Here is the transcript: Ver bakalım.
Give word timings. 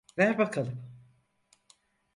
Ver 0.17 0.37
bakalım. 0.37 0.83